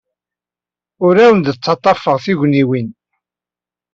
Ur 1.05 1.15
awen-d-ttaḍḍafeɣ 1.25 2.15
tugniwin. 2.23 2.89